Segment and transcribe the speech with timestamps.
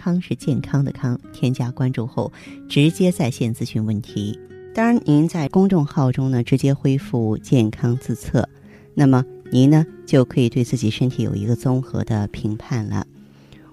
[0.00, 2.32] 康是健康的康，添加关注后
[2.68, 4.38] 直接在线咨询问题。
[4.72, 8.48] 当然，您在公众号中呢直接恢复健康自测，
[8.94, 13.04] 那么您呢就可以对自己身体有一个综合的评判了。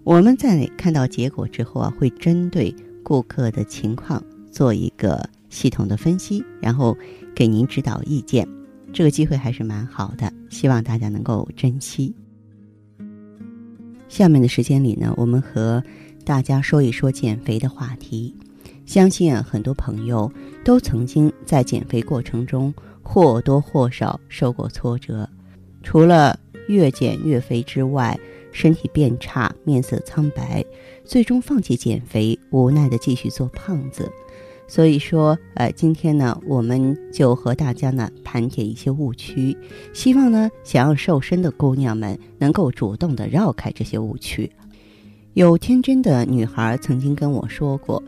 [0.03, 6.97] 我们在看到结果之后啊，会针对顾客的情况做一个系统的分析，然后
[7.35, 8.47] 给您指导意见。
[8.91, 12.15] 这个机会还是蛮好的，希望大家能够珍惜。
[14.07, 15.83] 下面的时间里呢，我们和
[16.25, 18.35] 大家说一说减肥的话题，
[18.87, 20.29] 相信啊，很多朋友
[20.63, 25.29] 都曾经在减肥过程中或多或少受过挫折。
[25.83, 28.19] 除了越减越肥之外，
[28.51, 30.65] 身体变差、面色苍白，
[31.03, 34.11] 最终放弃减肥，无奈的继续做胖子。
[34.67, 39.55] 所以说，呃，今天呢，我们就和大家呢盘点一些误区，
[39.93, 44.51] 希望呢，想要瘦身的姑娘们能够主动的绕开这些误区。
[45.35, 48.01] 有天真的女孩曾经跟我说过，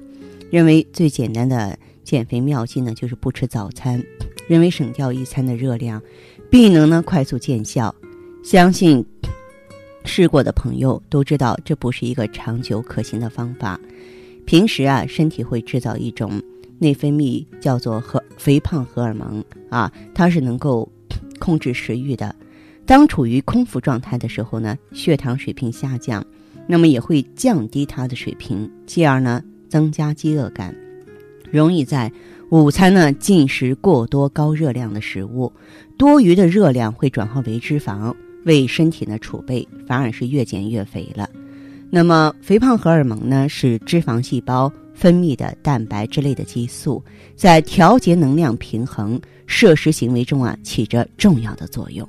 [0.50, 4.02] 认为最简单的减肥妙计呢，就是不吃早餐，
[4.48, 6.02] 认为省掉一餐的热量，
[6.50, 7.94] 必能呢快速见效。
[8.46, 9.06] 相信
[10.06, 13.78] 试过的朋友都知道，这不是一个长久可行的方法。
[14.46, 16.42] 平时啊，身体会制造一种
[16.80, 20.90] 内分泌，叫做荷肥胖荷尔蒙啊，它是能够
[21.40, 22.34] 控制食欲的。
[22.86, 26.26] 当处于空腹状态的时候呢，血糖水平下降。
[26.68, 30.76] 那么也会降低它的水平，继而呢增加饥饿感，
[31.50, 32.12] 容易在
[32.50, 35.52] 午餐呢进食过多高热量的食物，
[35.98, 38.14] 多余的热量会转化为脂肪，
[38.46, 41.30] 为身体呢储备，反而是越减越肥了。
[41.90, 47.02] 那么肥胖荷尔蒙呢是脂肪细胞分泌的蛋白质类的激素，
[47.36, 52.08] 在调节能量平衡、摄食行为中啊起着重要的作用。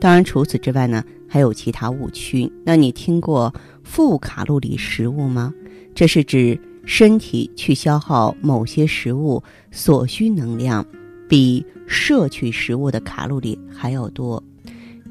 [0.00, 2.50] 当然除此之外呢还有其他误区。
[2.64, 3.54] 那你听过？
[3.84, 5.54] 负卡路里食物吗？
[5.94, 10.84] 这是指身体去消耗某些食物所需能量，
[11.28, 14.42] 比摄取食物的卡路里还要多。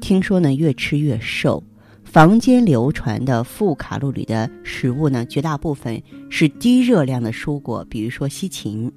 [0.00, 1.62] 听说呢，越吃越瘦。
[2.04, 6.00] 坊间流传的负卡路里的食物呢，绝大部分
[6.30, 8.90] 是低热量的蔬果，比如说西芹。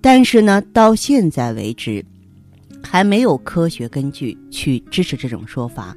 [0.00, 2.04] 但是呢，到现在为止，
[2.82, 5.94] 还没有科学根据去支持这种说法。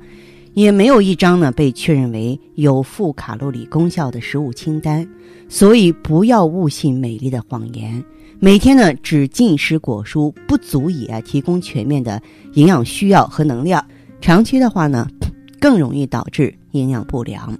[0.53, 5.07] 也没有一张呢被确认为有负卡路里功效的食物清单，
[5.47, 8.03] 所以不要误信美丽的谎言。
[8.39, 12.21] 每天呢只进食果蔬不足以啊提供全面的
[12.53, 13.85] 营养需要和能量，
[14.19, 15.07] 长期的话呢
[15.61, 17.57] 更容易导致营养不良。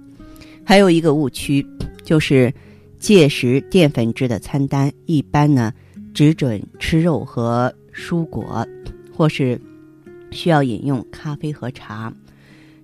[0.64, 1.64] 还有一个误区
[2.02, 2.52] 就是
[2.98, 5.72] 戒食淀粉质的餐单，一般呢
[6.12, 8.66] 只准吃肉和蔬果，
[9.16, 9.60] 或是
[10.30, 12.12] 需要饮用咖啡和茶。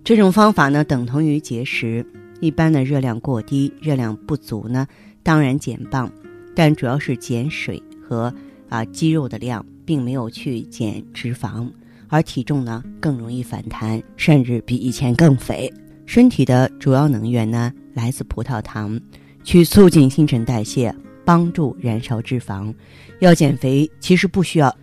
[0.08, 2.02] 这种方法呢，等同于节食。
[2.40, 4.86] 一般的热量过低、热量不足呢，
[5.22, 6.10] 当然减磅，
[6.54, 8.32] 但主要是减水和
[8.70, 11.70] 啊肌肉的量，并没有去减脂肪，
[12.08, 15.70] 而体重呢更容易反弹，甚至比以前更肥。
[16.06, 18.98] 身体的主要能源呢来自葡萄糖，
[19.44, 20.90] 去促进新陈代谢，
[21.22, 22.72] 帮助燃烧脂肪。
[23.18, 24.74] 要减肥，其实不需要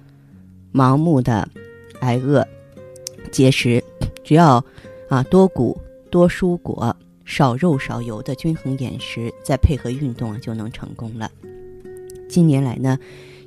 [0.72, 1.50] 盲目的
[2.02, 2.48] 挨饿、
[3.32, 3.84] 节食，
[4.24, 4.64] 只要。
[5.08, 5.78] 啊，多谷
[6.10, 6.96] 多蔬果，
[7.26, 11.30] 少肉少油的均衡饮食，再配合运动啊，就能成功了。
[12.28, 12.98] 近年来呢，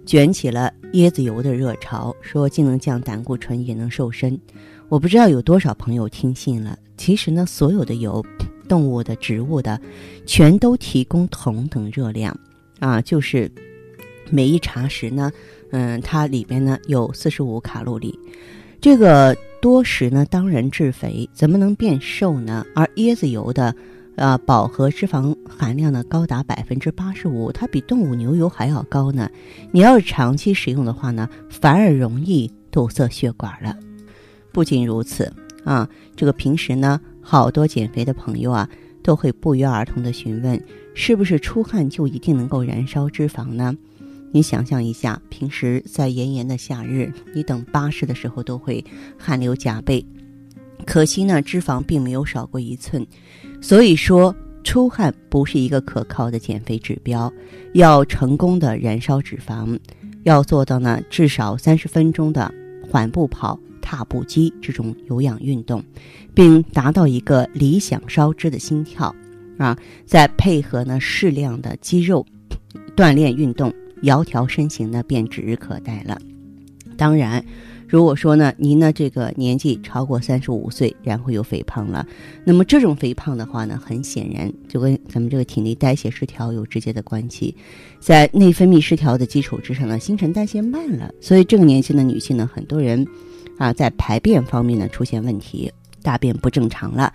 [0.07, 4.39] 卷起了椰子油的热潮，说既能降胆固醇，也能瘦身。
[4.89, 6.79] 我不知道有多少朋友听信了。
[6.97, 8.25] 其实呢，所有的油，
[8.69, 9.81] 动物的、植物的，
[10.27, 12.39] 全都提供同等热量
[12.79, 13.51] 啊，就是
[14.31, 15.31] 每一茶匙呢，
[15.73, 18.19] 嗯，它里边呢有四十五卡路里。
[18.81, 22.65] 这个多食呢，当然致肥，怎么能变瘦呢？
[22.77, 23.75] 而椰子油的，
[24.15, 29.29] 呃，饱和脂肪含量呢高达百分之八十五，它比动物牛油还要高呢。
[29.73, 33.77] 你要是长期食用的话呢，反而容易堵塞血管了。
[34.53, 35.33] 不仅如此
[35.65, 38.69] 啊，这个平时呢，好多减肥的朋友啊，
[39.03, 40.63] 都会不约而同的询问，
[40.95, 43.75] 是不是出汗就一定能够燃烧脂肪呢？
[44.31, 48.85] 你想象一下，平时在炎炎的夏日，你等巴士的时候都会
[49.19, 50.05] 汗流浃背，
[50.85, 53.07] 可惜呢，脂肪并没有少过一寸。
[53.61, 57.33] 所以说，出汗不是一个可靠的减肥指标。
[57.73, 59.79] 要成功的燃烧脂肪，
[60.25, 62.53] 要做到呢至少三十分钟的
[62.91, 65.83] 缓步跑、踏步机这种有氧运动，
[66.35, 69.15] 并达到一个理想烧脂的心跳，
[69.57, 72.25] 啊，再配合呢适量的肌肉
[72.97, 73.73] 锻炼运动，
[74.03, 76.19] 窈窕身形呢便指日可待了。
[76.97, 77.45] 当然。
[77.91, 82.07] 如果说呢，您呢这个年纪超过三十五岁，然后又肥胖了，
[82.45, 87.57] 那么这种肥胖的话呢，很显然就跟咱们这个体内代谢失调有直接的关系，
[87.99, 93.07] 在内分泌失调的基础之上呢，新陈代谢慢了，所以这个年轻的女性呢，很多人
[93.57, 95.73] 啊在排便方面呢出现问题，
[96.03, 97.11] 大便不正常了，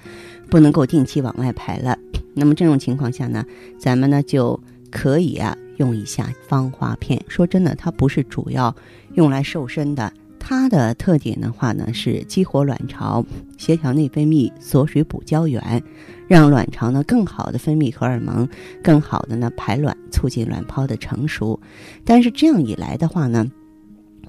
[0.49, 1.95] 不能够定期往外排了。
[2.33, 3.45] 那么这种情况下呢，
[3.77, 4.59] 咱们呢就
[4.89, 7.21] 可以啊用一下芳华片。
[7.27, 8.73] 说真的，它不是主要
[9.15, 10.11] 用来瘦身的。
[10.39, 13.25] 它的特点的话呢，是激活卵巢，
[13.57, 15.83] 协调内分泌，锁水补胶原，
[16.27, 18.47] 让卵巢呢更好的分泌荷尔蒙，
[18.81, 21.59] 更好的呢排卵，促进卵泡的成熟。
[22.05, 23.45] 但是这样一来的话呢，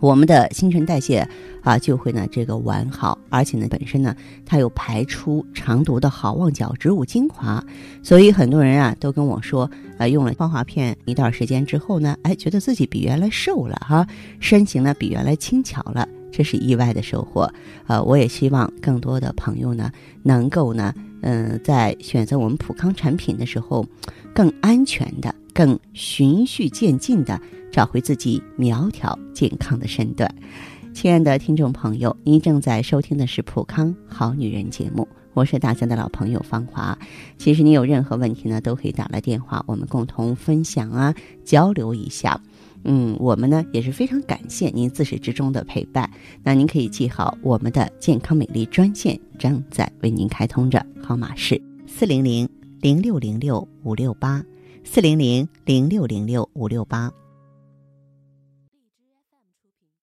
[0.01, 1.27] 我们的新陈代谢
[1.63, 4.15] 啊就会呢这个完好，而且呢本身呢
[4.45, 7.65] 它又排出肠毒的好望角植物精华，
[8.03, 14.07] 所以很多人啊都跟我说，呃用了芳华片一段时间之后呢，哎觉得自己比原来瘦了哈，
[14.41, 16.09] 身形呢比原来轻巧了。
[16.37, 17.49] 这是意外的收获，
[17.87, 19.93] 呃，我也希望更多的朋友呢，
[20.25, 20.93] 能够呢，
[21.23, 23.87] 嗯，在选择我们普康产品的时候，
[24.35, 27.41] 更安全的、更循序渐进的
[27.71, 30.29] 找回自己苗条健康的身段。
[30.93, 36.97] 亲爱的听众朋友，您正在收听的是普康好女人节目，我是大家的老朋友芳华。
[37.39, 41.15] 其实你有任何问题呢，都可以打来电话，我们共同分享啊，
[41.45, 42.41] 交流一下。
[42.85, 46.09] 嗯，我们呢也是非常感谢您自始至终的陪伴。
[46.43, 52.49] 那您可以记好我们的健康美丽专线正在为您开通着，号码是四零零
[52.81, 54.45] 零六零六五六八，
[54.85, 57.24] 四零零零六零六五六八。